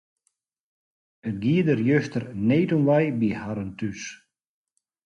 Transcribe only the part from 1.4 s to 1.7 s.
gie